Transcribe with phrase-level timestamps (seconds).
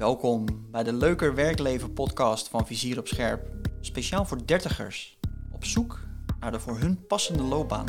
[0.00, 3.48] Welkom bij de Leuker Werkleven podcast van Vizier op Scherp.
[3.80, 5.18] Speciaal voor dertigers.
[5.52, 6.00] Op zoek
[6.38, 7.86] naar de voor hun passende loopbaan.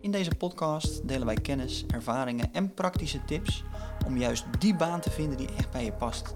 [0.00, 3.64] In deze podcast delen wij kennis, ervaringen en praktische tips
[4.06, 6.34] om juist die baan te vinden die echt bij je past.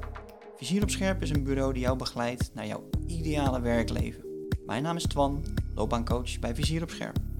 [0.56, 4.24] Vizier op Scherp is een bureau die jou begeleidt naar jouw ideale werkleven.
[4.66, 5.44] Mijn naam is Twan,
[5.74, 7.31] loopbaancoach bij Vizier op Scherp.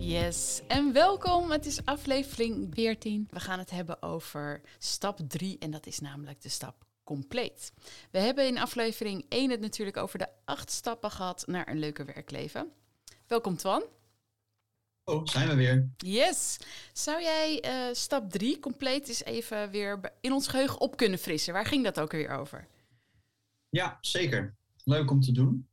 [0.00, 1.50] Yes, en welkom.
[1.50, 3.28] Het is aflevering 14.
[3.30, 7.72] We gaan het hebben over stap 3 en dat is namelijk de stap compleet.
[8.10, 12.06] We hebben in aflevering 1 het natuurlijk over de acht stappen gehad naar een leuker
[12.06, 12.70] werkleven.
[13.26, 13.82] Welkom Twan.
[15.04, 15.90] Oh, zijn we weer.
[15.96, 16.58] Yes.
[16.92, 21.52] Zou jij uh, stap 3 compleet eens even weer in ons geheugen op kunnen frissen?
[21.52, 22.66] Waar ging dat ook weer over?
[23.68, 24.56] Ja, zeker.
[24.84, 25.68] Leuk om te doen.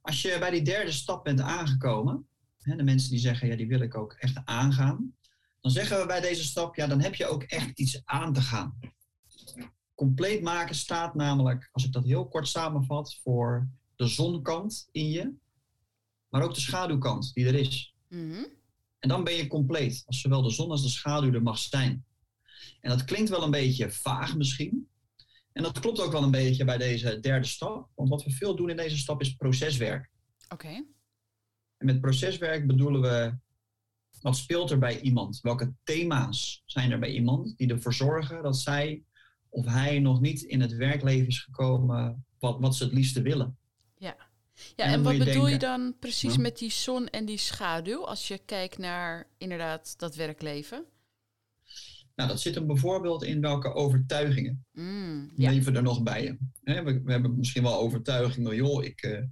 [0.00, 2.28] Als je bij die derde stap bent aangekomen,
[2.62, 5.14] de mensen die zeggen, ja, die wil ik ook echt aangaan.
[5.60, 8.40] Dan zeggen we bij deze stap, ja, dan heb je ook echt iets aan te
[8.40, 8.78] gaan.
[9.94, 15.34] Compleet maken staat namelijk, als ik dat heel kort samenvat, voor de zonkant in je,
[16.28, 17.94] maar ook de schaduwkant die er is.
[18.08, 18.44] Mhm.
[18.98, 22.04] En dan ben je compleet, als zowel de zon als de schaduw er mag zijn.
[22.80, 24.88] En dat klinkt wel een beetje vaag misschien.
[25.52, 27.88] En dat klopt ook wel een beetje bij deze derde stap.
[27.94, 30.10] Want wat we veel doen in deze stap is proceswerk.
[30.48, 30.84] Oké.
[31.80, 33.34] En met proceswerk bedoelen we
[34.20, 35.40] wat speelt er bij iemand?
[35.40, 39.02] Welke thema's zijn er bij iemand die ervoor zorgen dat zij
[39.48, 43.56] of hij nog niet in het werkleven is gekomen wat, wat ze het liefste willen?
[43.98, 44.16] Ja,
[44.76, 48.40] ja en, wat bedoel je dan precies met die zon en die schaduw als je
[48.44, 50.84] kijkt naar inderdaad dat werkleven?
[52.14, 56.36] Nou, dat zit hem bijvoorbeeld in welke overtuigingen mm, leven er nog bij je.
[56.62, 59.22] We, we, hebben misschien wel overtuigingen, joh, ik, uh,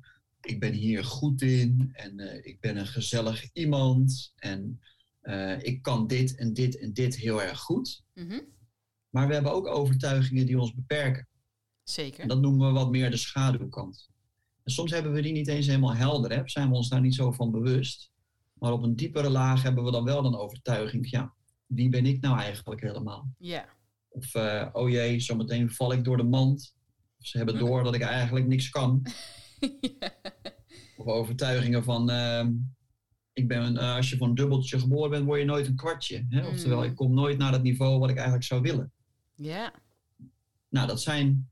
[0.40, 4.80] ik ben hier goed in en uh, ik ben een gezellig iemand en
[5.22, 8.02] uh, ik kan dit en dit en dit heel erg goed.
[8.14, 8.44] Mm -hmm.
[9.10, 11.28] Maar we hebben ook overtuigingen die ons beperken.
[11.82, 12.20] Zeker.
[12.20, 14.10] En dat noemen we wat meer de schaduwkant.
[14.64, 16.42] En soms hebben we die niet eens helemaal helder, hè?
[16.44, 18.10] zijn we ons daar niet zo van bewust.
[18.52, 21.34] Maar op een diepere laag hebben we dan wel een overtuiging ja,
[21.66, 23.34] wie ben ik nou eigenlijk helemaal?
[23.38, 23.68] Ja.
[24.08, 26.74] Of, uh, oh jee, zometeen val ik door de mand.
[27.18, 29.02] Ze hebben door dat ik eigenlijk niks kan.
[30.96, 32.46] Of overtuigingen van, uh,
[33.32, 36.26] ik ben, uh, als je voor een dubbeltje geboren bent, word je nooit een kwartje.
[36.28, 36.40] Hè?
[36.40, 36.46] Mm.
[36.46, 38.92] Oftewel, ik kom nooit naar het niveau wat ik eigenlijk zou willen.
[39.34, 39.72] Ja.
[40.68, 41.50] Nou, dat zijn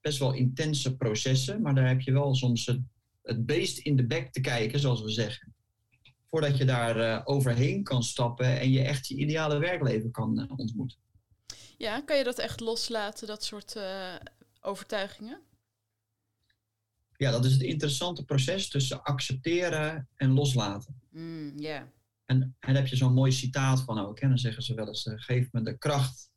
[0.00, 2.80] best wel intense processen, maar daar heb je wel soms het,
[3.22, 5.54] het beest in de bek te kijken, zoals we zeggen.
[6.26, 10.58] Voordat je daar uh, overheen kan stappen en je echt je ideale werkleven kan uh,
[10.58, 10.98] ontmoeten.
[11.76, 13.76] Ja, kan je dat echt loslaten, dat soort
[14.60, 15.40] overtuigingen?
[17.20, 21.00] Ja, dat is het interessante proces tussen accepteren en loslaten.
[21.10, 21.82] Mm, yeah.
[22.24, 24.20] En, en daar heb je zo'n mooi citaat van ook.
[24.20, 24.28] Hè?
[24.28, 26.30] Dan zeggen ze wel eens, uh, geef me de kracht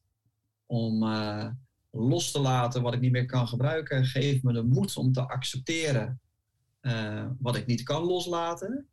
[0.65, 1.49] om uh,
[1.91, 4.05] los te laten wat ik niet meer kan gebruiken.
[4.05, 6.21] Geef me de moed om te accepteren
[6.81, 8.87] uh, wat ik niet kan loslaten.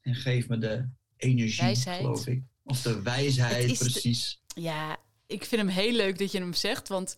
[0.00, 2.00] En geef me de energie, wijsheid.
[2.00, 2.42] geloof ik.
[2.62, 4.40] Of de wijsheid, precies.
[4.46, 4.96] De, ja,
[5.26, 7.16] ik vind hem heel leuk dat je hem zegt, want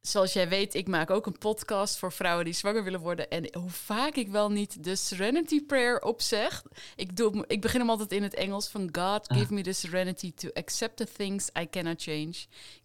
[0.00, 3.30] zoals jij weet, ik maak ook een podcast voor vrouwen die zwanger willen worden.
[3.30, 6.62] En hoe vaak ik wel niet de Serenity Prayer opzeg.
[6.96, 9.38] Ik, doe, ik begin hem altijd in het Engels van God, ah.
[9.38, 12.34] give me the serenity to accept the things I cannot change.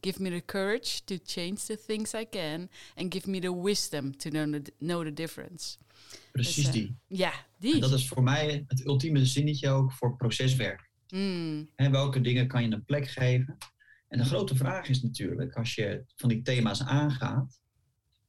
[0.02, 2.70] Give me the courage to change the things I can.
[2.96, 5.78] And give me the wisdom to know the, know the difference.
[6.32, 6.96] Precies dus, uh, die.
[7.08, 7.74] Ja, die.
[7.74, 10.90] En dat is voor mij het ultieme zinnetje ook voor proceswerk.
[11.10, 11.70] Mm.
[11.76, 13.58] En welke dingen kan je een plek geven?
[14.16, 17.62] En de grote vraag is natuurlijk, als je van die thema's aangaat,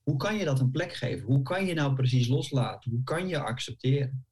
[0.03, 1.27] hoe kan je dat een plek geven?
[1.27, 2.91] Hoe kan je nou precies loslaten?
[2.91, 4.27] Hoe kan je accepteren?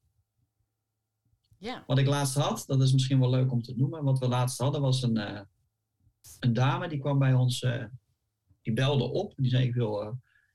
[1.57, 1.83] Ja.
[1.87, 4.03] Wat ik laatst had, dat is misschien wel leuk om te noemen.
[4.03, 5.41] Wat we laatst hadden was een, uh,
[6.39, 7.83] een dame die kwam bij ons, uh,
[8.61, 9.33] die belde op.
[9.35, 10.11] Die zei: Ik wil, uh,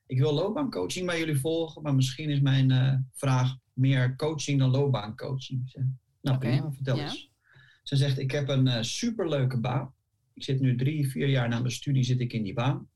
[0.06, 5.72] ik wil loopbaancoaching bij jullie volgen, maar misschien is mijn vraag meer coaching dan loopbaancoaching.
[6.20, 6.50] Nou, okay.
[6.50, 7.02] prima, vertel ja.
[7.02, 7.30] eens.
[7.82, 9.94] Ze zegt: Ik heb een superleuke baan.
[10.40, 12.88] Ik zit nu drie, vier jaar na mijn studie zit ik in die baan.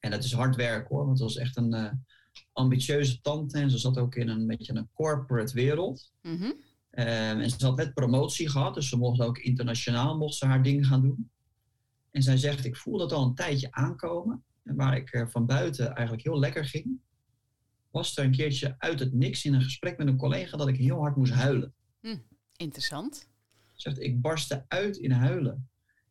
[0.00, 1.92] En dat is hard werk hoor, want het was echt een uh,
[2.52, 3.58] ambitieuze tante.
[3.58, 6.12] En ze zat ook in een beetje een corporate wereld.
[6.22, 6.54] Mm -hmm.
[6.90, 10.62] uh, en ze had net promotie gehad, dus ze mocht ook internationaal mocht ze haar
[10.62, 11.30] ding gaan doen.
[12.10, 14.44] En zij zegt, ik voel dat al een tijdje aankomen.
[14.64, 17.00] En waar ik uh, van buiten eigenlijk heel lekker ging,
[17.90, 20.76] was er een keertje uit het niks in een gesprek met een collega dat ik
[20.76, 21.74] heel hard moest huilen.
[22.00, 22.22] Mm,
[22.56, 23.28] interessant.
[23.72, 25.68] Ze zegt, ik barstte uit in huilen.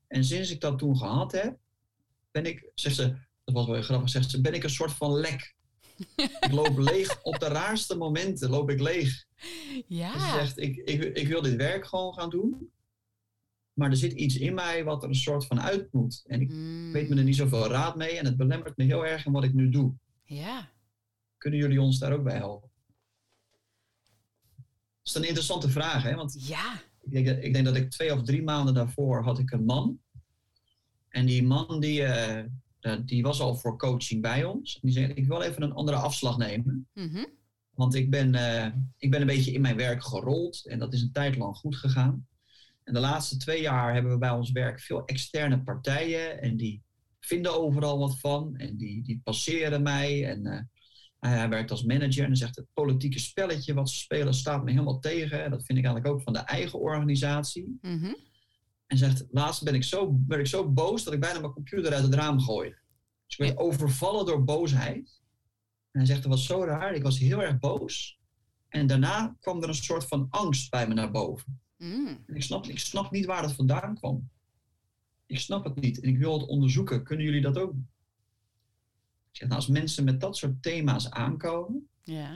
[0.08, 1.58] En sinds ik dat toen gehad heb,
[2.32, 3.10] ben ik, zegt ze,
[3.44, 5.56] dat was wel grappig, zegt ze, ben ik een soort van lek.
[6.40, 9.26] ik loop leeg, op de raarste momenten loop ik leeg.
[9.88, 10.20] Ja.
[10.20, 12.72] Ze zegt, ik, ik, ik wil dit werk gewoon gaan doen.
[13.74, 16.24] maar er zit iets in mij wat er een soort van uit moet.
[16.28, 16.92] En ik Mm.
[16.92, 19.44] weet me er niet zoveel raad mee en het belemmert me heel erg in wat
[19.44, 19.94] ik nu doe.
[20.24, 20.72] Ja.
[21.38, 22.70] Kunnen jullie ons daar ook bij helpen?
[24.56, 24.66] Dat
[25.04, 26.16] is een interessante vraag, hè?
[26.16, 26.82] Want Ja.
[27.10, 30.00] Ik denk, ik denk dat ik twee of drie maanden daarvoor had ik een man.
[31.10, 32.46] En die man die, eh,
[33.06, 34.74] die was al voor coaching bij ons.
[34.74, 36.88] En die zei, ik wil even een andere afslag nemen.
[36.94, 37.26] Mhm.
[37.74, 40.66] Want ik ben, eh, ik ben een beetje in mijn werk gerold.
[40.66, 42.28] En dat is een tijd lang goed gegaan.
[42.84, 46.42] En de laatste twee jaar hebben we bij ons werk veel externe partijen.
[46.42, 46.84] En die
[47.20, 48.56] vinden overal wat van.
[48.56, 50.30] En die, die passeren mij.
[50.30, 50.62] En eh,
[51.20, 52.22] hij werkt als manager.
[52.22, 55.44] En dan zegt het politieke spelletje wat ze spelen staat me helemaal tegen.
[55.44, 57.78] En dat vind ik eigenlijk ook van de eigen organisatie.
[57.82, 58.14] Mhm.
[58.88, 61.94] En zegt, laatst ben ik, zo, ben ik zo boos dat ik bijna mijn computer
[61.94, 62.78] uit het raam gooide.
[63.26, 65.22] Dus ik werd overvallen door boosheid.
[65.92, 66.94] En hij zegt, dat was zo raar.
[66.94, 68.20] Ik was heel erg boos.
[68.70, 71.60] En daarna kwam er een soort van angst bij me naar boven.
[71.78, 72.24] Mm.
[72.26, 74.30] En ik snap, ik snap niet waar dat vandaan kwam.
[75.26, 77.04] Ik snap het niet en ik wil het onderzoeken.
[77.04, 77.74] Kunnen jullie dat ook?
[79.38, 82.32] Zeg, nou, als mensen met dat soort thema's aankomen, Ja.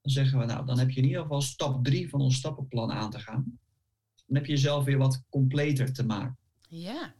[0.00, 2.92] dan zeggen we, nou, dan heb je in ieder geval stap drie van ons stappenplan
[2.92, 3.58] aan te gaan.
[4.26, 6.38] Dan heb je jezelf weer wat completer te maken.
[6.68, 7.14] Ja.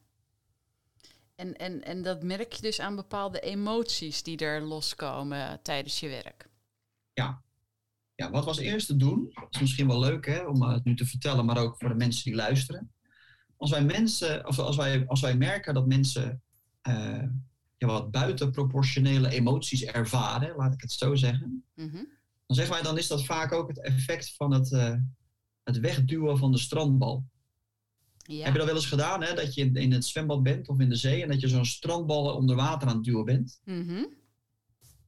[1.34, 6.08] En, en, en dat merk je dus aan bepaalde emoties die er loskomen tijdens je
[6.08, 6.52] werk.
[8.16, 10.96] Ja, wat we als eerste doen, dat is misschien wel leuk hè, om het nu
[10.96, 12.92] te vertellen, maar ook voor de mensen die luisteren.
[13.56, 16.42] Als wij, mensen, of als wij, als wij merken dat mensen
[16.80, 17.22] eh,
[17.86, 21.92] ja, wat buitenproportionele emoties ervaren, laat ik het zo zeggen, Mhm.
[22.46, 24.94] dan zeggen wij dan is dat vaak ook het effect van het, eh,
[25.62, 27.24] het wegduwen van de strandbal.
[28.26, 28.44] Ja.
[28.44, 30.78] Heb je dat wel eens gedaan, hè, dat je in, in het zwembad bent of
[30.80, 33.60] in de zee en dat je zo'n strandbal onder water aan het duwen bent?
[33.64, 34.04] Mhm.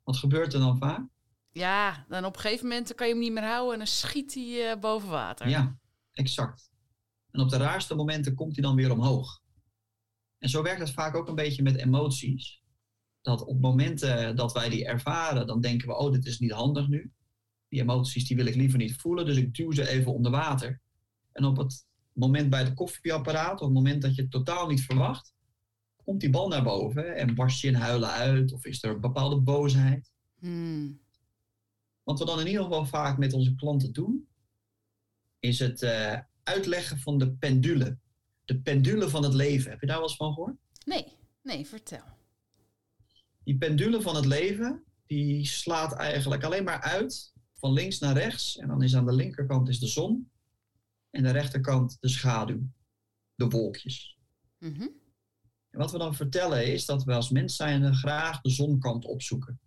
[0.05, 1.09] Wat gebeurt er dan vaak?
[1.53, 4.35] ja, dan op een gegeven moment kan je hem niet meer houden en dan schiet
[4.35, 5.49] hij eh, boven water.
[5.49, 5.79] Ja,
[6.13, 6.71] exact.
[7.31, 9.41] En op de raarste momenten komt hij dan weer omhoog.
[10.39, 12.63] En zo werkt het vaak ook een beetje met emoties.
[13.27, 16.89] Dat op momenten dat wij die ervaren, dan denken we, oh, dit is niet handig
[16.89, 17.13] nu.
[17.69, 20.81] Die emoties die wil ik liever niet voelen, dus ik duw ze even onder water.
[21.33, 24.81] En op het moment bij het koffieapparaat, op het moment dat je het totaal niet
[24.81, 25.35] verwacht,
[26.05, 29.01] komt die bal naar boven en barst je in huilen uit of is er een
[29.01, 30.13] bepaalde boosheid.
[30.39, 31.01] Hmm.
[32.03, 34.29] Wat we dan in ieder geval vaak met onze klanten doen,
[35.39, 37.99] is het eh, uitleggen van de pendule.
[38.45, 39.71] De pendule van het leven.
[39.71, 40.57] Heb je daar wel eens van gehoord?
[40.85, 41.07] Nee,
[41.43, 42.16] nee, vertel.
[43.47, 48.57] Die pendule van het leven, die slaat eigenlijk alleen maar uit van links naar rechts.
[48.57, 50.31] En dan is aan de linkerkant is de zon.
[51.11, 52.61] En de rechterkant de schaduw.
[53.35, 54.19] De wolkjes.
[54.59, 54.83] Mhm.
[55.71, 59.61] En wat we dan vertellen is dat we als mens zijn graag de zonkant opzoeken.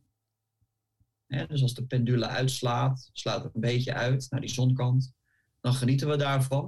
[1.28, 5.14] Dus als de pendule uitslaat, slaat het een beetje uit naar die zonkant.
[5.62, 6.66] Dan genieten we daarvan.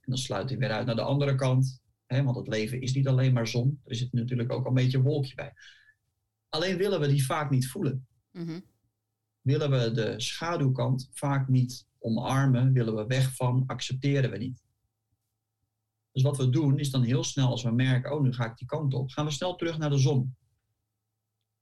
[0.00, 1.80] En dan sluit hij weer uit naar de andere kant.
[2.06, 3.80] Hè, want het leven is niet alleen maar zon.
[3.84, 5.52] Er zit natuurlijk ook een beetje een wolkje bij.
[6.56, 8.06] Alleen willen we die vaak niet voelen.
[8.32, 8.60] Mhm.
[9.40, 14.64] Willen we de schaduwkant vaak niet omarmen, willen we weg van, accepteren we niet.
[16.12, 18.56] Dus wat we doen is dan heel snel, als we merken, oh nu ga ik
[18.56, 20.36] die kant op, gaan we snel terug naar de zon.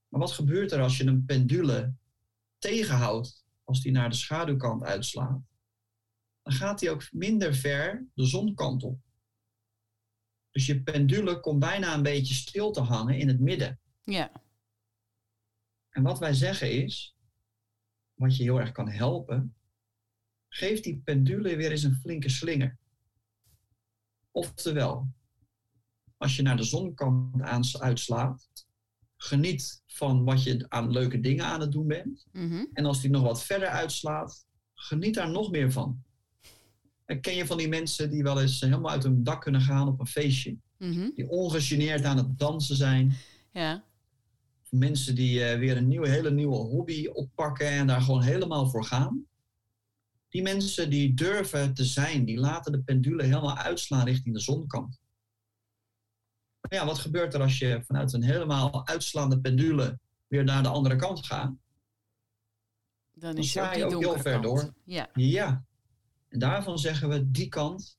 [0.08, 1.94] Maar wat gebeurt er als je een pendule
[2.58, 5.41] tegenhoudt als die naar de schaduwkant uitslaat?
[6.43, 8.99] Dan gaat die ook minder ver de zonkant op.
[10.50, 13.81] Dus je pendule komt bijna een beetje stil te hangen in het midden.
[14.03, 14.44] Ja.
[15.94, 17.17] En wat wij zeggen is,
[18.15, 19.55] wat je heel erg kan helpen,
[20.48, 22.79] geef die pendule weer eens een flinke slinger.
[24.31, 25.08] Oftewel,
[26.17, 28.48] als je naar de zonkant aan- uitslaat,
[29.17, 32.27] geniet van wat je aan leuke dingen aan het doen bent.
[32.32, 32.65] Mhm.
[32.72, 36.03] En als die nog wat verder uitslaat, geniet daar nog meer van.
[37.05, 39.89] En ken je van die mensen die wel eens helemaal uit hun dak kunnen gaan
[39.89, 40.56] op een feestje?
[40.79, 41.10] Mhm.
[41.15, 43.13] Die ongegeneerd aan het dansen zijn.
[43.53, 43.84] Ja.
[44.79, 48.85] Mensen die eh, weer een nieuwe, hele nieuwe hobby oppakken en daar gewoon helemaal voor
[48.85, 49.27] gaan.
[50.29, 55.01] Die mensen die durven te zijn, die laten de pendule helemaal uitslaan richting de zonkant.
[56.61, 60.69] Maar ja, wat gebeurt er als je vanuit een helemaal uitslaande pendule weer naar de
[60.69, 61.53] andere kant gaat?
[63.13, 64.45] Dan is ook je ook heel ver kant.
[64.45, 64.75] door.
[64.85, 65.09] Ja.
[65.15, 65.65] Ja.
[66.29, 67.99] En daarvan zeggen we, die kant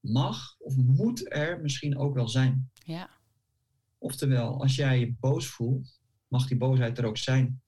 [0.00, 2.70] mag of moet er misschien ook wel zijn.
[2.72, 3.10] Ja.
[3.98, 5.97] Oftewel, als jij je boos voelt,
[6.28, 7.62] mag die boosheid er ook zijn.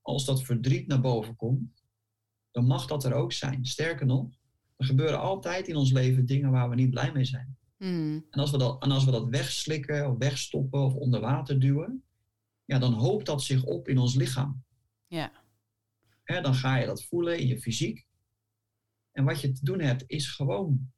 [0.00, 1.84] Als dat verdriet naar boven komt,
[2.50, 3.66] dan mag dat er ook zijn.
[3.66, 4.28] Sterker nog,
[4.76, 7.58] er gebeuren altijd in ons leven dingen waar we niet blij mee zijn.
[7.76, 8.20] Mhm.
[8.30, 12.04] En als we dat, en als we dat wegslikken of wegstoppen of onder water duwen,
[12.64, 14.64] ja, dan hoopt dat zich op in ons lichaam.
[15.06, 15.32] Ja.
[16.24, 18.06] Dan ga je dat voelen in je fysiek.
[19.12, 20.92] En wat je te doen hebt, is gewoon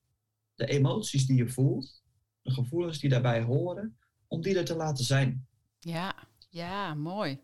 [0.55, 2.03] de emoties die je voelt,
[2.43, 5.47] de gevoelens die daarbij horen, om die er te laten zijn.
[5.79, 7.39] Ja, ja, mooi.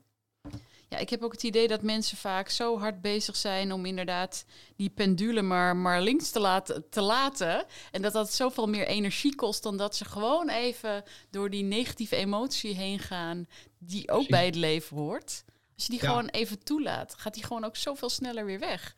[0.89, 4.45] Ja, ik heb ook het idee dat mensen vaak zo hard bezig zijn om inderdaad
[4.77, 7.65] die pendule maar, maar links te laten, te laten.
[7.91, 12.17] En dat dat zoveel meer energie kost dan dat ze gewoon even door die negatieve
[12.17, 13.47] emotie heen gaan,
[13.79, 15.45] die ook bij het leven hoort.
[15.75, 16.09] Als je die Ja.
[16.09, 18.95] gewoon even toelaat, gaat die gewoon ook zoveel sneller weer weg.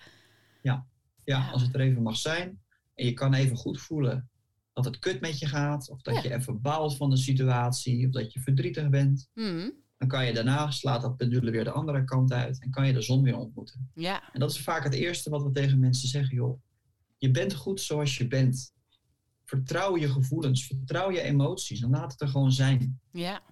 [0.63, 0.87] Ja,
[1.25, 1.49] Ja.
[1.51, 2.63] als het er even mag zijn.
[2.95, 4.31] En je kan even goed voelen
[4.73, 5.89] dat het kut met je gaat.
[5.91, 6.23] Of dat Ja.
[6.23, 8.07] je even baalt van de situatie.
[8.07, 9.29] Of dat je verdrietig bent.
[9.35, 12.61] Hmm, Dan kan je daarna, slaat dat pendule weer de andere kant uit.
[12.63, 13.91] En kan je de zon weer ontmoeten.
[13.95, 16.35] Ja, En dat is vaak het eerste wat we tegen mensen zeggen.
[16.35, 16.61] Joh,
[17.17, 18.73] je bent goed zoals je bent.
[19.45, 20.67] Vertrouw je gevoelens.
[20.67, 21.81] Vertrouw je emoties.
[21.83, 23.01] En laat het er gewoon zijn.
[23.13, 23.43] ja,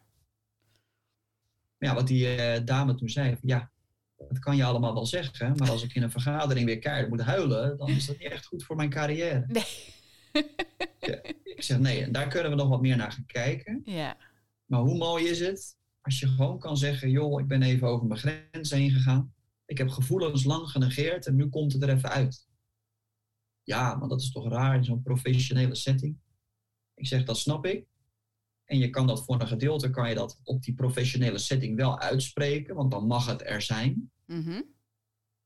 [1.78, 3.30] ja, wat die eh, dame toen zei.
[3.30, 3.70] van, Ja,
[4.16, 5.56] dat kan je allemaal wel zeggen.
[5.56, 7.78] Maar als ik in een vergadering weer keihard moet huilen.
[7.78, 9.44] Dan is dat niet echt goed voor mijn carrière.
[9.46, 9.64] nee.
[11.44, 13.80] Ik zeg nee, en daar kunnen we nog wat meer naar gaan kijken.
[13.84, 14.16] ja,
[14.66, 15.76] Maar hoe mooi is het
[16.08, 19.34] als je gewoon kan zeggen: joh, ik ben even over mijn grens heen gegaan.
[19.66, 22.48] Ik heb gevoelens lang genegeerd en nu komt het er even uit.
[23.62, 26.18] Ja, maar dat is toch raar in zo'n professionele setting.
[26.94, 27.86] Ik zeg dat snap ik.
[28.64, 31.98] En je kan dat voor een gedeelte kan je dat op die professionele setting wel
[31.98, 34.10] uitspreken, want dan mag het er zijn.
[34.26, 34.62] mhm,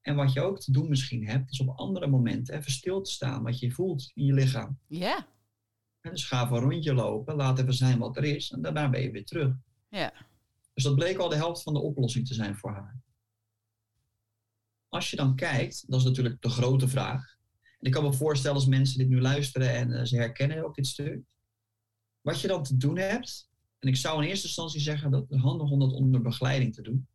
[0.01, 3.11] En wat je ook te doen misschien hebt, is op andere momenten even stil te
[3.11, 4.79] staan, wat je voelt in je lichaam.
[4.87, 5.27] ja,
[6.01, 8.91] En dus ga even een rondje lopen, laat even zijn wat er is en daarna
[8.91, 9.55] ben je weer terug.
[9.89, 10.13] ja,
[10.83, 13.01] Dus dat bleek al de helft van de oplossing te zijn voor haar.
[14.89, 17.37] Als je dan kijkt, dat is natuurlijk de grote vraag.
[17.61, 20.75] En ik kan me voorstellen als mensen dit nu luisteren en eh, ze herkennen ook
[20.75, 21.25] dit stuk.
[22.21, 23.49] Wat je dan te doen hebt,
[23.79, 26.83] en ik zou in eerste instantie zeggen dat het handig om dat onder begeleiding te
[26.83, 27.09] doen.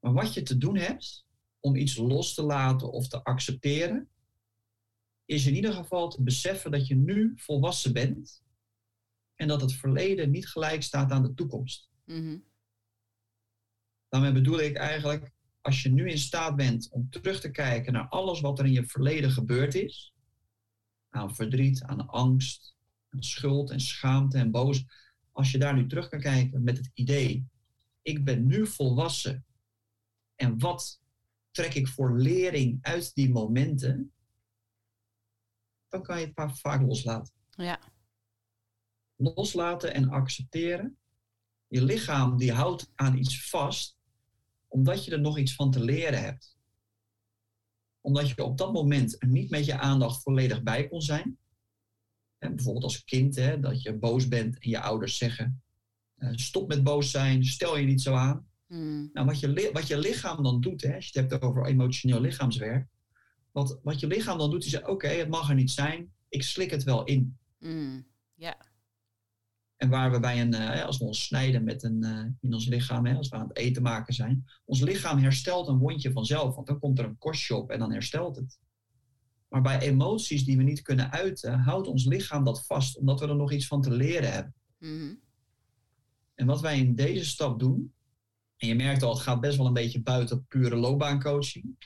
[0.00, 1.26] Maar wat je te doen hebt
[1.60, 4.08] om iets los te laten of te accepteren,
[5.24, 8.42] is in ieder geval te beseffen dat je nu volwassen bent
[9.34, 11.88] en dat het verleden niet gelijk staat aan de toekomst.
[12.04, 12.38] mhm,
[14.08, 18.08] Daarmee bedoel ik eigenlijk, als je nu in staat bent om terug te kijken naar
[18.08, 20.14] alles wat er in je verleden gebeurd is,
[21.10, 22.76] aan verdriet, aan angst,
[23.10, 24.84] aan schuld en schaamte en boos,
[25.32, 27.46] als je daar nu terug kan kijken met het idee,
[28.02, 29.44] ik ben nu volwassen
[30.34, 31.00] en wat
[31.50, 34.12] trek ik voor lering uit die momenten,
[35.88, 37.32] dan kan je het va- vaak loslaten.
[37.50, 37.80] ja,
[39.16, 40.98] Loslaten en accepteren.
[41.68, 43.97] Je lichaam die houdt aan iets vast
[44.68, 46.56] omdat je er nog iets van te leren hebt.
[48.00, 51.38] Omdat je op dat moment er niet met je aandacht volledig bij kon zijn.
[52.38, 55.62] Hè, bijvoorbeeld als kind, hè, dat je boos bent en je ouders zeggen:
[56.14, 58.48] eh, stop met boos zijn, stel je niet zo aan.
[58.66, 61.66] mm, Nou, wat, je, wat je lichaam dan doet, hè, als je het hebt over
[61.66, 62.88] emotioneel lichaamswerk,
[63.52, 66.70] wat, wat je lichaam dan doet, is oké, het mag er niet zijn, ik slik
[66.70, 67.38] het wel in.
[67.58, 68.56] mm, ja,
[69.78, 72.66] En waar we bij een, eh, als we ons snijden met een, eh, in ons
[72.66, 76.54] lichaam, hè, als we aan het eten maken zijn, ons lichaam herstelt een wondje vanzelf,
[76.54, 78.58] want dan komt er een kostje op en dan herstelt het.
[79.48, 83.26] Maar bij emoties die we niet kunnen uiten, houdt ons lichaam dat vast, omdat we
[83.28, 84.54] er nog iets van te leren hebben.
[84.78, 85.14] mhm,
[86.34, 87.92] En wat wij in deze stap doen,
[88.56, 91.76] en je merkt al, het gaat best wel een beetje buiten pure loopbaancoaching.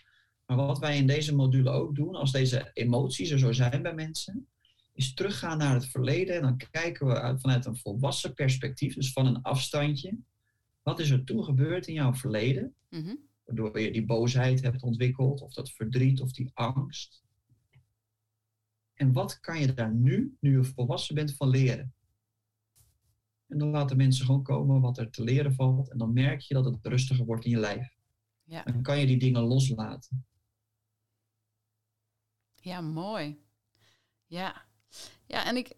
[0.47, 3.95] Maar wat wij in deze module ook doen, als deze emoties er zo zijn bij
[3.95, 4.49] mensen,
[4.93, 6.37] is teruggaan naar het verleden.
[6.37, 10.19] En dan kijken we uit, vanuit een volwassen perspectief, dus van een afstandje.
[10.83, 12.75] Wat is er toen gebeurd in jouw verleden?
[12.89, 17.23] mhm, Waardoor je die boosheid hebt ontwikkeld, of dat verdriet, of die angst.
[18.95, 21.95] En wat kan je daar nu, nu je volwassen bent, van leren?
[23.47, 25.91] En dan laten mensen gewoon komen wat er te leren valt.
[25.91, 27.97] En dan merk je dat het rustiger wordt in je lijf.
[28.45, 28.63] Ja.
[28.63, 30.27] Dan kan je die dingen loslaten.
[32.55, 33.45] Ja, mooi.
[34.27, 34.67] Ja,
[35.33, 35.71] ja en ik,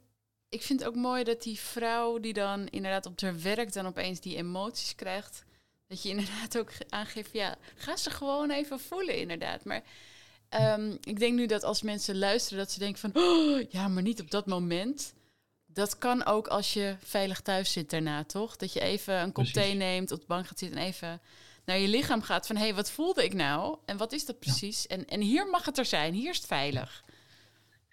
[0.48, 3.86] ik vind het ook mooi dat die vrouw die dan inderdaad op haar werk dan
[3.86, 5.44] opeens die emoties krijgt,
[5.86, 9.64] dat je inderdaad ook ge- aangeeft, ja, ga ze gewoon even voelen inderdaad.
[9.64, 9.82] Maar
[10.48, 14.02] ehm, ik denk nu dat als mensen luisteren, dat ze denken van, oh, ja, maar
[14.02, 15.12] niet op dat moment.
[15.66, 18.56] Dat kan ook als je veilig thuis zit daarna, toch?
[18.56, 21.20] Dat je even een kop thee neemt, op de bank gaat zitten en even
[21.64, 22.56] naar je lichaam gaat van...
[22.56, 23.78] hé, hey, wat voelde ik nou?
[23.84, 24.86] En wat is dat precies?
[24.86, 27.04] En, en hier mag het er zijn, hier is het veilig.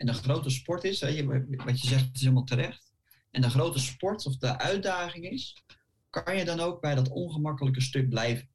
[0.02, 1.26] En de grote sport is, hè,
[1.66, 2.94] wat je zegt is helemaal terecht.
[3.32, 5.64] En de grote sport of de uitdaging is,
[6.10, 8.50] kan je dan ook bij dat ongemakkelijke stuk blijven?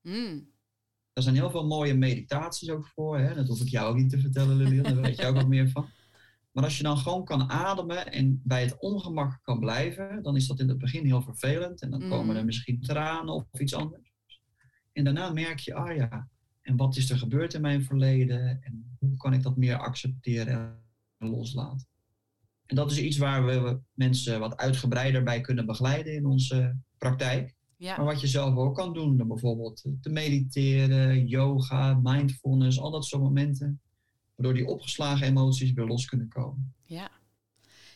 [0.00, 0.50] Mm,
[1.12, 3.18] Er zijn heel veel mooie meditaties ook voor.
[3.18, 3.34] Hè?
[3.34, 4.82] Dat hoef ik jou ook niet te vertellen, Lilian.
[4.82, 5.88] Daar weet je ook wat meer van.
[6.52, 10.46] Maar als je dan gewoon kan ademen en bij het ongemak kan blijven, dan is
[10.46, 11.82] dat in het begin heel vervelend.
[11.82, 12.36] En dan komen Mhm.
[12.36, 14.12] er misschien tranen of iets anders.
[14.92, 16.28] En daarna merk je, ah ja,
[16.62, 18.62] en wat is er gebeurd in mijn verleden?
[18.62, 20.82] En hoe kan ik dat meer accepteren
[21.18, 21.88] en loslaten?
[22.66, 27.54] En dat is iets waar we mensen wat uitgebreider bij kunnen begeleiden in onze praktijk.
[27.76, 27.96] Ja.
[27.96, 33.04] Maar wat je zelf ook kan doen, dan bijvoorbeeld te mediteren, yoga, mindfulness, al dat
[33.04, 33.80] soort momenten.
[34.34, 36.74] Waardoor die opgeslagen emoties weer los kunnen komen.
[36.84, 37.10] Ja,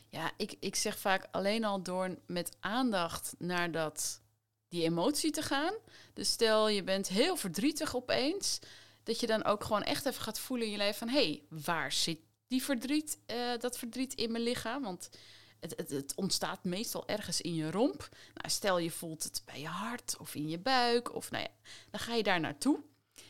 [0.08, 4.23] ja ik, ik zeg vaak alleen al door met aandacht naar dat,
[4.74, 5.74] die emotie te gaan.
[6.12, 8.58] Dus stel je bent heel verdrietig opeens,
[9.02, 11.08] dat je dan ook gewoon echt even gaat voelen in je leven van...
[11.08, 14.82] hé, hey, waar zit die verdriet, eh, dat verdriet in mijn lichaam?
[14.82, 15.08] Want
[15.60, 18.08] het, het, het, ontstaat meestal ergens in je romp.
[18.34, 21.70] Nou, stel je voelt het bij je hart of in je buik, of nou ja,
[21.90, 22.82] dan ga je daar naartoe.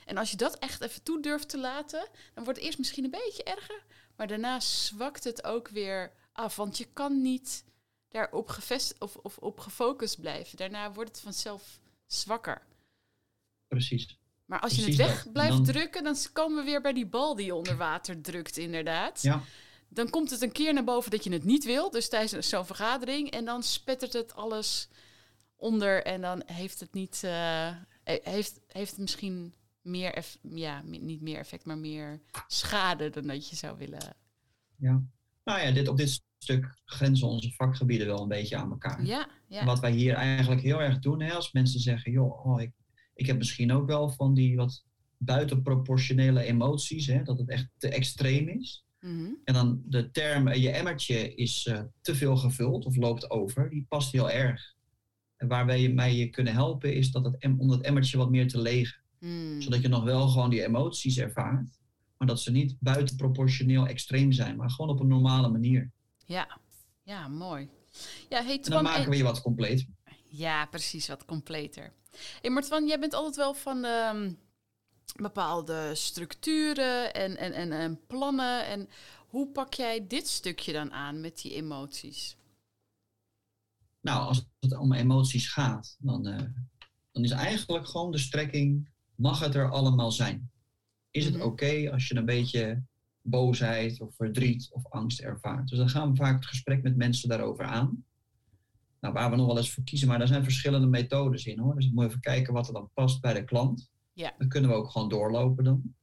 [0.04, 3.04] En als je dat echt even toe durft te laten, dan wordt het eerst misschien
[3.04, 3.84] een beetje erger,
[4.16, 6.56] maar daarna zwakt het ook weer af.
[6.56, 7.64] Want je kan niet
[8.14, 10.56] daarop gevestigd of, of op gefocust blijven.
[10.56, 12.62] Daarna wordt het vanzelf zwakker.
[13.68, 14.18] Precies.
[14.44, 17.46] Maar als je het weg blijft drukken, dan komen we weer bij die bal die
[17.46, 19.22] je onder water drukt, inderdaad.
[19.22, 19.42] Ja.
[19.88, 22.66] Dan komt het een keer naar boven dat je het niet wil, dus tijdens zo'n
[22.66, 23.30] vergadering.
[23.30, 24.88] En dan spettert het alles
[25.56, 31.64] onder en dan heeft het niet, uh, heeft, heeft misschien meer, ja, niet meer effect,
[31.64, 34.16] maar meer schade dan dat je zou willen.
[34.76, 35.02] Ja,
[35.44, 39.04] nou ja, dit, op dit stuk grenzen onze vakgebieden wel een beetje aan elkaar.
[39.04, 39.60] Ja, ja.
[39.60, 42.72] En wat wij hier eigenlijk heel erg doen, hè, als mensen zeggen, joh, oh, ik,
[43.14, 44.84] ik heb misschien ook wel van die wat
[45.18, 48.84] buitenproportionele emoties, hè, dat het echt te extreem is.
[49.00, 49.30] Mhm.
[49.44, 53.86] En dan de term, je emmertje is uh, te veel gevuld of loopt over, die
[53.88, 54.74] past heel erg.
[55.36, 58.48] En waar wij mij je kunnen helpen is dat het, om dat emmertje wat meer
[58.48, 59.02] te legen.
[59.20, 59.60] Mm.
[59.60, 61.78] Zodat je nog wel gewoon die emoties ervaart,
[62.16, 65.92] maar dat ze niet buitenproportioneel extreem zijn, maar gewoon op een normale manier.
[66.24, 66.58] Ja,
[67.02, 67.70] ja mooi.
[68.28, 69.86] Ja, hey, en dan maken we je wat compleet.
[70.28, 71.92] Ja, precies, wat completer.
[72.40, 74.38] Hey, Martwan, jij bent altijd wel van um,
[75.16, 78.66] bepaalde structuren en, en, en, en plannen.
[78.66, 78.88] En
[79.28, 82.36] hoe pak jij dit stukje dan aan met die emoties?
[84.00, 86.38] Nou, als het om emoties gaat, dan, uh,
[87.12, 90.50] dan is eigenlijk gewoon de strekking: mag het er allemaal zijn?
[91.10, 91.42] Is het Mhm.
[91.42, 92.82] oké als je een beetje
[93.26, 95.68] boosheid of verdriet of angst ervaart?
[95.68, 98.04] Dus dan gaan we vaak het gesprek met mensen daarover aan.
[99.00, 101.74] Nou, waar we nog wel eens voor kiezen, maar daar zijn verschillende methodes in hoor.
[101.74, 103.90] Dus moet even kijken wat er dan past bij de klant.
[104.12, 104.34] Ja.
[104.38, 105.94] Dan kunnen we ook gewoon doorlopen dan.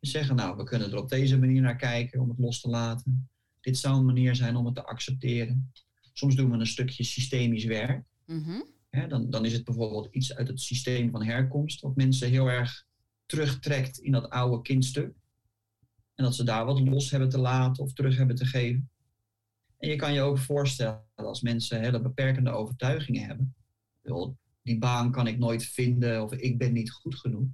[0.00, 2.68] En zeggen, nou, we kunnen er op deze manier naar kijken om het los te
[2.68, 3.28] laten.
[3.60, 5.72] Dit zou een manier zijn om het te accepteren.
[6.12, 8.04] Soms doen we een stukje systemisch werk.
[8.26, 8.60] Mhm.
[9.08, 12.86] Dan, dan is het bijvoorbeeld iets uit het systeem van herkomst, wat mensen heel erg
[13.26, 15.14] terugtrekt in dat oude kindstuk.
[16.18, 18.90] En dat ze daar wat los hebben te laten of terug hebben te geven.
[19.78, 23.54] En je kan je ook voorstellen als mensen hele beperkende overtuigingen hebben.
[24.62, 27.48] Die baan kan ik nooit vinden of ik ben niet goed genoeg.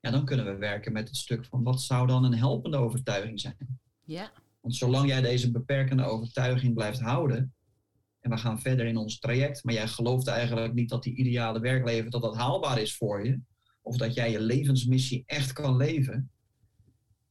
[0.00, 3.40] Ja, dan kunnen we werken met het stuk van wat zou dan een helpende overtuiging
[3.40, 3.80] zijn.
[4.04, 4.32] Ja.
[4.60, 7.54] Want zolang jij deze beperkende overtuiging blijft houden,
[8.20, 11.60] en we gaan verder in ons traject, maar jij gelooft eigenlijk niet dat die ideale
[11.60, 13.40] werkleven dat dat haalbaar is voor je,
[13.82, 16.30] of dat jij je levensmissie echt kan leven,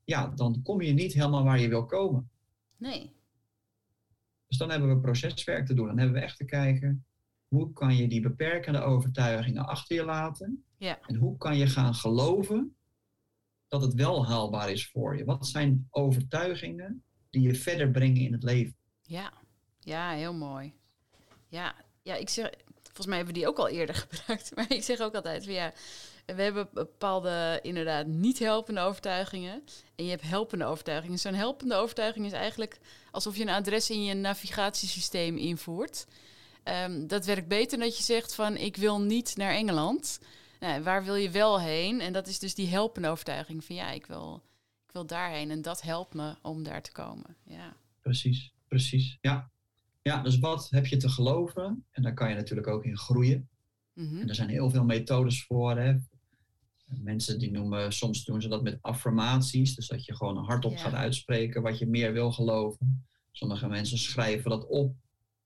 [0.08, 2.30] ja, dan kom je niet helemaal waar je wil komen.
[2.78, 3.16] Nee.
[4.48, 5.88] Dus dan hebben we proceswerk te doen.
[5.88, 7.06] Dan hebben we echt te kijken,
[7.48, 10.64] hoe kan je die beperkende overtuigingen achter je laten?
[10.78, 11.00] Ja.
[11.08, 12.76] En hoe kan je gaan geloven
[13.68, 15.26] dat het wel haalbaar is voor je?
[15.26, 18.76] Wat zijn overtuigingen die je verder brengen in het leven?
[19.02, 19.34] Ja.
[19.80, 20.74] Ja, heel mooi.
[21.48, 22.50] Ja, ja, ik zeg,
[22.84, 24.56] volgens mij hebben we die ook al eerder gebruikt.
[24.56, 25.74] Maar ik zeg ook altijd van ja,
[26.36, 29.64] we hebben bepaalde inderdaad niet helpende overtuigingen.
[29.96, 31.20] En je hebt helpende overtuigingen.
[31.20, 32.80] Zo'n helpende overtuiging is eigenlijk
[33.12, 36.08] alsof je een adres in je navigatiesysteem invoert.
[36.64, 40.20] Um, dat werkt beter dan dat je zegt van ik wil niet naar Engeland.
[40.60, 42.02] Nou, waar wil je wel heen?
[42.02, 44.44] En dat is dus die helpende overtuiging van ja, ik wil,
[44.86, 45.52] ik wil daarheen.
[45.52, 47.36] En dat helpt me om daar te komen.
[47.44, 47.76] Ja.
[48.02, 49.18] Precies, precies.
[49.22, 49.50] Ja.
[50.02, 51.86] ja, dus wat heb je te geloven?
[51.92, 53.50] En daar kan je natuurlijk ook in groeien.
[53.94, 54.22] Mm -hmm.
[54.22, 55.78] En er zijn heel veel methodes voor.
[55.78, 55.96] Hè?
[56.88, 59.76] Mensen die noemen, soms doen ze dat met affirmaties.
[59.76, 60.78] Dus dat je gewoon hardop Ja.
[60.78, 63.06] gaat uitspreken wat je meer wil geloven.
[63.32, 64.96] Sommige mensen schrijven dat op.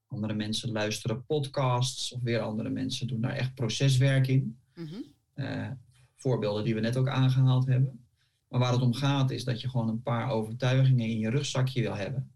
[0.07, 2.11] Andere mensen luisteren podcasts.
[2.13, 4.57] Of weer andere mensen doen daar echt proceswerk in.
[4.75, 5.01] Mhm.
[5.33, 5.69] Eh,
[6.15, 8.05] voorbeelden die we net ook aangehaald hebben.
[8.47, 11.81] Maar waar het om gaat is dat je gewoon een paar overtuigingen in je rugzakje
[11.81, 12.31] wil hebben.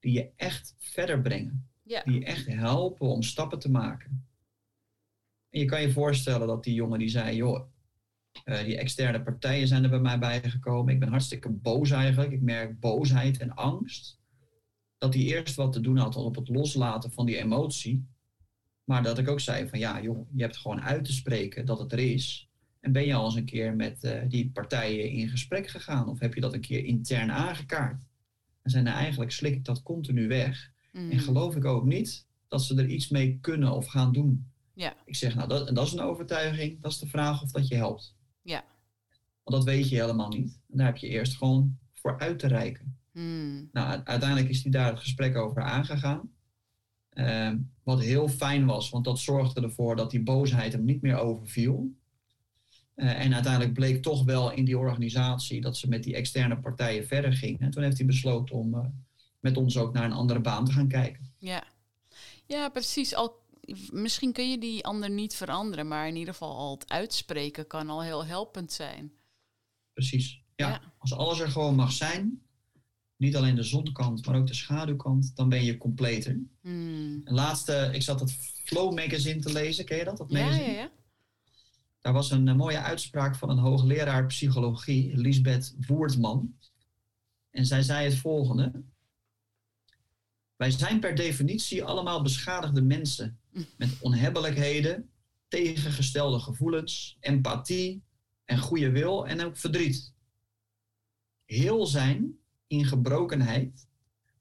[0.00, 1.68] Die je echt verder brengen.
[1.82, 2.02] Ja.
[2.04, 4.26] Die je echt helpen om stappen te maken.
[5.50, 7.60] En je kan je voorstellen dat die jongen die zei, joh,
[8.44, 10.94] eh, die externe partijen zijn er bij mij bijgekomen.
[10.94, 12.32] Ik ben hartstikke boos eigenlijk.
[12.32, 14.18] Ik merk boosheid en angst.
[14.98, 18.06] Dat hij eerst wat te doen had op het loslaten van die emotie.
[18.84, 21.78] Maar dat ik ook zei van ja, joh, je hebt gewoon uit te spreken dat
[21.78, 22.48] het er is.
[22.80, 26.08] En ben je al eens een keer met eh, die partijen in gesprek gegaan?
[26.08, 28.02] Of heb je dat een keer intern aangekaart?
[28.62, 30.70] En zijn er eigenlijk slik ik dat continu weg.
[30.92, 31.10] Mm.
[31.10, 34.46] En geloof ik ook niet dat ze er iets mee kunnen of gaan doen.
[34.74, 34.96] Ja.
[35.04, 36.80] Ik zeg, nou, dat, dat is een overtuiging.
[36.80, 38.14] Dat is de vraag of dat je helpt.
[38.48, 38.64] Ja.
[39.44, 40.60] Want dat weet je helemaal niet.
[40.70, 42.98] En daar heb je eerst gewoon voor uit te reiken.
[43.12, 43.68] Mm.
[43.72, 46.30] Nou, uiteindelijk is hij daar het gesprek over aangegaan.
[47.10, 51.16] Ehm, wat heel fijn was, want dat zorgde ervoor dat die boosheid hem niet meer
[51.16, 51.90] overviel.
[52.94, 57.06] Eh, en uiteindelijk bleek toch wel in die organisatie dat ze met die externe partijen
[57.06, 57.60] verder gingen.
[57.60, 58.84] En toen heeft hij besloten om eh,
[59.40, 61.32] met ons ook naar een andere baan te gaan kijken.
[61.38, 61.64] Ja.
[62.46, 63.14] ja, precies.
[63.14, 63.36] Al,
[63.92, 67.90] misschien kun je die ander niet veranderen, maar in ieder geval al het uitspreken kan
[67.90, 69.12] al heel helpend zijn.
[69.92, 70.42] Precies.
[70.56, 70.80] Ja, Ja.
[70.98, 72.42] als alles er gewoon mag zijn,
[73.16, 76.40] niet alleen de zonkant, maar ook de schaduwkant, dan ben je completer.
[76.62, 77.20] Mm.
[77.24, 78.30] En laatste, ik zat het
[78.64, 80.16] Flow magazine te lezen, ken je dat?
[80.16, 80.64] dat magazine?
[80.64, 80.90] ja, ja.
[82.00, 86.56] Daar was een eh, mooie uitspraak van een hoogleraar psychologie, Lisbeth Woerdman.
[87.50, 88.82] En zij zei het volgende.
[90.56, 93.37] Wij zijn per definitie allemaal beschadigde mensen
[93.76, 95.10] met onhebbelijkheden,
[95.48, 98.04] tegengestelde gevoelens, empathie
[98.44, 100.12] en goede wil en ook verdriet.
[101.44, 103.88] Heel zijn in gebrokenheid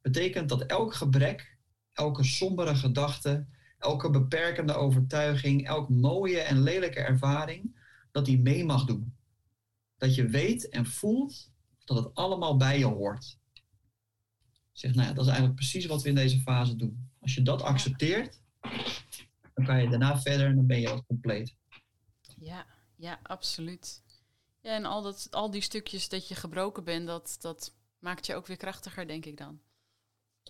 [0.02, 1.58] betekent dat elk gebrek,
[1.92, 8.86] elke sombere gedachte, elke beperkende overtuiging, elk mooie en lelijke ervaring, dat die mee mag
[8.86, 9.16] doen.
[9.98, 11.52] Dat je weet en voelt
[11.86, 13.40] dat het allemaal bij je hoort.
[14.72, 17.10] Zeg, nou ja, dat is eigenlijk precies wat we in deze fase doen.
[17.20, 18.42] Als je dat accepteert,
[19.54, 21.56] dan kan je daarna verder en dan ben je wat compleet.
[22.40, 22.66] Ja,
[22.96, 24.04] ja, absoluut.
[24.62, 28.36] Ja, en al, dat, al die stukjes dat je gebroken bent, dat, dat maakt je
[28.36, 29.60] ook weer krachtiger, denk ik dan.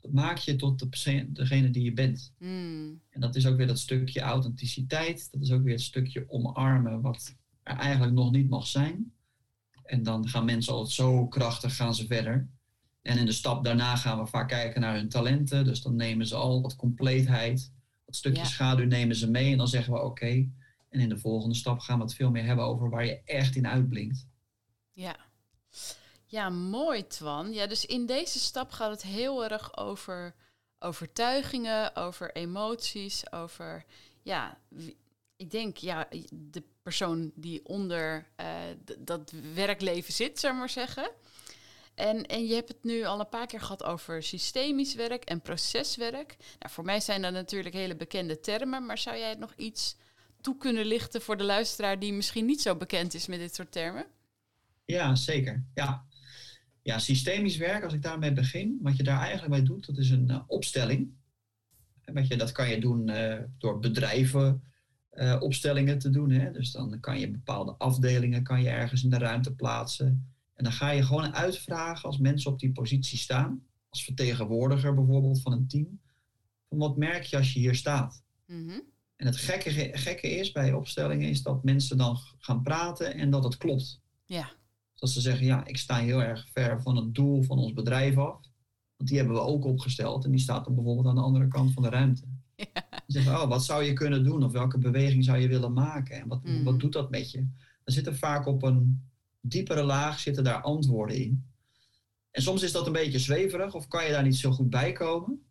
[0.01, 2.33] Dat maakt je tot de, degene die je bent.
[2.39, 3.01] Mm.
[3.09, 5.31] En dat is ook weer dat stukje authenticiteit.
[5.31, 9.13] Dat is ook weer het stukje omarmen wat er eigenlijk nog niet mag zijn.
[9.83, 12.49] En dan gaan mensen altijd zo krachtig gaan ze verder.
[13.01, 15.65] En in de stap daarna gaan we vaak kijken naar hun talenten.
[15.65, 17.71] Dus dan nemen ze al wat compleetheid.
[18.07, 18.47] Dat stukje Ja.
[18.47, 19.51] schaduw nemen ze mee.
[19.51, 20.49] En dan zeggen we oké.
[20.89, 23.55] En in de volgende stap gaan we het veel meer hebben over waar je echt
[23.55, 24.27] in uitblinkt.
[24.91, 25.15] Ja.
[26.25, 27.53] Ja, mooi, Twan.
[27.53, 30.35] Ja, dus in deze stap gaat het heel erg over
[30.79, 33.85] overtuigingen, over emoties, over,
[34.23, 34.57] ja,
[35.35, 38.55] ik denk, ja, de persoon die onder eh,
[38.99, 41.11] dat werkleven zit, zou ik maar zeggen.
[41.97, 45.41] En, en je hebt het nu al een paar keer gehad over systemisch werk en
[45.41, 46.35] proceswerk.
[46.59, 49.97] Nou, voor mij zijn dat natuurlijk hele bekende termen, maar zou jij het nog iets
[50.41, 53.71] toe kunnen lichten voor de luisteraar die misschien niet zo bekend is met dit soort
[53.71, 54.05] termen?
[54.85, 55.63] Ja, zeker.
[55.73, 56.05] Ja.
[56.81, 60.09] ja, systemisch werk, als ik daarmee begin, wat je daar eigenlijk mee doet, dat is
[60.09, 61.09] een eh, opstelling.
[62.01, 64.63] En je, dat kan je doen eh, door bedrijven
[65.09, 66.31] eh, opstellingen te doen.
[66.31, 66.51] Hè?
[66.51, 70.35] Dus dan kan je bepaalde afdelingen kan je ergens in de ruimte plaatsen.
[70.57, 75.41] En dan ga je gewoon uitvragen als mensen op die positie staan, als vertegenwoordiger bijvoorbeeld
[75.41, 75.99] van een team,
[76.69, 78.23] van wat merk je als je hier staat?
[78.45, 78.79] Mhm.
[79.15, 83.43] En het gekke, gekke is bij opstellingen is dat mensen dan gaan praten en dat
[83.43, 84.01] het klopt.
[84.25, 84.51] Ja.
[84.95, 88.17] Dat ze zeggen, ja, ik sta heel erg ver van het doel van ons bedrijf
[88.17, 88.39] af.
[88.97, 91.73] Want die hebben we ook opgesteld en die staat dan bijvoorbeeld aan de andere kant
[91.73, 92.21] van de ruimte.
[92.55, 92.65] Ja.
[92.91, 96.21] Ze zeggen, oh, wat zou je kunnen doen of welke beweging zou je willen maken
[96.21, 96.63] en wat, Mhm.
[96.63, 97.37] wat doet dat met je?
[97.83, 99.09] Er zitten vaak op een
[99.41, 101.45] diepere laag zitten daar antwoorden in.
[102.31, 104.91] En soms is dat een beetje zweverig of kan je daar niet zo goed bij
[104.91, 105.41] komen.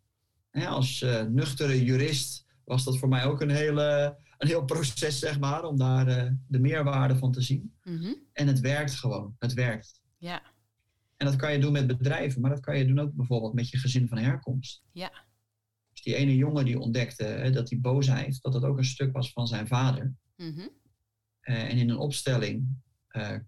[0.51, 5.39] Als eh, nuchtere jurist was dat voor mij ook een, hele, een heel proces, zeg
[5.39, 7.73] maar, om daar eh, de meerwaarde van te zien.
[7.83, 8.13] Mhm.
[8.33, 9.35] En het werkt gewoon.
[9.39, 10.01] Het werkt.
[10.17, 10.41] Ja.
[11.17, 13.69] En dat kan je doen met bedrijven, maar dat kan je doen ook bijvoorbeeld met
[13.69, 14.83] je gezin van herkomst.
[14.91, 15.11] Ja.
[15.89, 19.13] Dus die ene jongen die ontdekte hè, dat die boosheid, dat dat ook een stuk
[19.13, 20.13] was van zijn vader.
[20.35, 20.67] Mhm.
[21.39, 22.81] Eh, en in een opstelling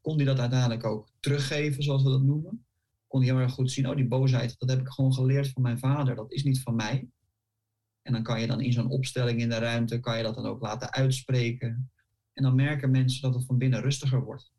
[0.02, 2.66] kon hij dat uiteindelijk ook teruggeven, zoals we dat noemen.
[3.08, 5.62] Kon hij heel erg goed zien, oh die boosheid, dat heb ik gewoon geleerd van
[5.62, 7.10] mijn vader, dat is niet van mij.
[8.02, 10.46] En dan kan je dan in zo'n opstelling in de ruimte, kan je dat dan
[10.46, 11.92] ook laten uitspreken.
[12.34, 14.52] En dan merken mensen dat het van binnen rustiger wordt.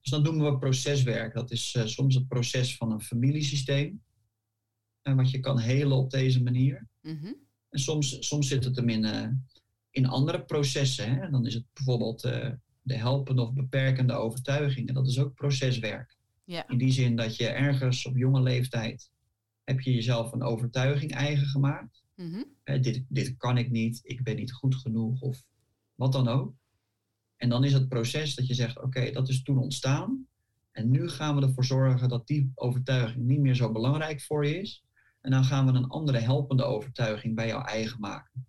[0.00, 1.34] Dus dan doen we proceswerk.
[1.34, 4.02] Dat is eh, soms het proces van een familiesysteem.
[5.02, 6.88] En wat je kan helen op deze manier.
[7.02, 7.32] Mhm.
[7.68, 9.28] En soms, soms zit het hem in, eh,
[9.90, 11.14] in andere processen.
[11.14, 11.30] Hè?
[11.30, 12.52] Dan is het bijvoorbeeld eh,
[12.88, 14.94] de helpende of beperkende overtuigingen.
[14.94, 16.16] Dat is ook proceswerk.
[16.44, 16.68] Ja.
[16.68, 19.10] In die zin dat je ergens op jonge leeftijd
[19.64, 22.04] heb je jezelf een overtuiging eigen gemaakt.
[22.14, 22.42] Mhm.
[22.64, 25.42] Dit, dit kan ik niet, ik ben niet goed genoeg of
[25.94, 26.54] wat dan ook.
[27.36, 30.26] En dan is het proces dat je zegt, oké, dat is toen ontstaan.
[30.72, 34.58] En nu gaan we ervoor zorgen dat die overtuiging niet meer zo belangrijk voor je
[34.58, 34.84] is.
[35.20, 38.46] En dan gaan we een andere helpende overtuiging bij jou eigen maken.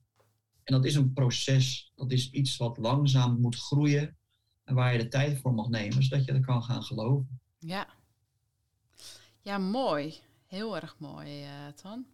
[0.64, 4.18] En dat is een proces, dat is iets wat langzaam moet groeien.
[4.70, 7.42] En waar je de tijd voor mag nemen, zodat je er kan gaan geloven.
[7.60, 7.88] Ja.
[9.42, 10.20] Ja, mooi.
[10.46, 12.06] Heel erg mooi, eh Twan.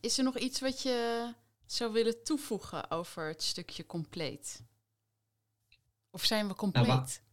[0.00, 1.28] Is er nog iets wat je
[1.66, 4.64] zou willen toevoegen over het stukje compleet?
[6.10, 7.22] Of zijn we compleet?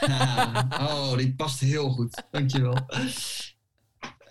[0.00, 2.22] Nou, oh, die past heel goed.
[2.30, 2.76] Dankjewel.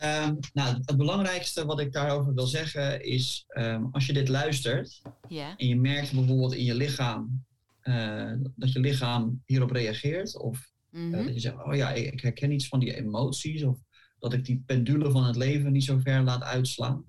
[0.03, 5.01] Um, nou, het belangrijkste wat ik daarover wil zeggen is, um, als je dit luistert
[5.29, 7.45] en je merkt bijvoorbeeld in je lichaam
[7.87, 11.19] uh, dat je lichaam hierop reageert, of mm -hmm.
[11.19, 13.79] uh, dat je zegt, oh ja, ik, ik, herken iets van die emoties, of
[14.19, 17.03] dat ik die pendule van het leven niet zo ver laat uitslaan,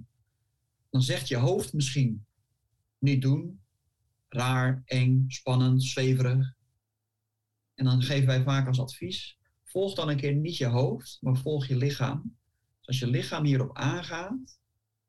[0.91, 2.27] dan zegt je hoofd misschien
[2.99, 3.61] niet doen,
[4.29, 6.55] raar, eng, spannend, zweverig.
[7.75, 11.37] En dan geven wij vaak als advies: volg dan een keer niet je hoofd, maar
[11.37, 12.37] volg je lichaam.
[12.79, 14.59] Dus als je lichaam hierop aangaat,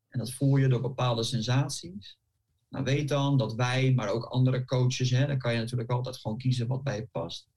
[0.08, 2.18] en dat voel je door bepaalde sensaties,
[2.68, 6.16] nou weet dan dat wij, maar ook andere coaches, hè, dan kan je natuurlijk altijd
[6.16, 7.48] gewoon kiezen wat bij je past,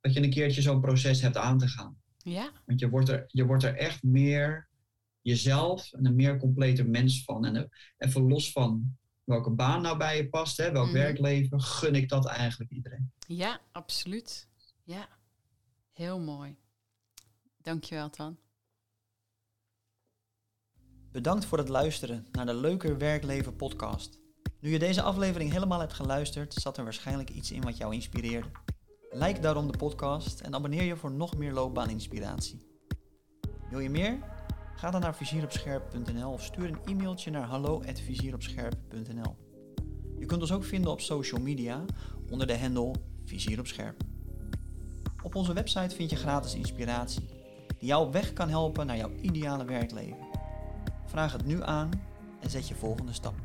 [0.00, 2.00] dat je een keertje zo'n proces hebt aan te gaan.
[2.18, 2.50] Ja.
[2.66, 4.68] Want je wordt er, je wordt er echt meer
[5.20, 7.44] jezelf en een meer completer mens van.
[7.44, 10.92] En even los van welke baan nou bij je past, hè, welk mm.
[10.92, 13.12] werkleven, gun ik dat eigenlijk iedereen.
[13.26, 14.48] Ja, absoluut.
[14.82, 15.08] Ja,
[15.92, 16.56] heel mooi.
[17.56, 18.38] Dankjewel, Tan.
[21.12, 24.21] Bedankt voor het luisteren naar de Leuker Werkleven podcast.
[24.62, 28.48] Nu je deze aflevering helemaal hebt geluisterd, zat er waarschijnlijk iets in wat jou inspireerde.
[29.10, 32.66] Like daarom de podcast en abonneer je voor nog meer loopbaaninspiratie.
[33.70, 34.18] Wil je meer?
[34.76, 39.36] Ga dan naar vizieropscherp.nl of stuur een e-mailtje naar hallo@vizieropscherp.nl.
[40.18, 41.84] Je kunt ons ook vinden op social media
[42.30, 42.94] onder de handle
[43.24, 44.02] Vizier op Scherp.
[45.22, 47.28] Op onze website vind je gratis inspiratie
[47.78, 50.26] die jou op weg kan helpen naar jouw ideale werkleven.
[51.06, 51.90] Vraag het nu aan
[52.40, 53.41] en zet je volgende stap.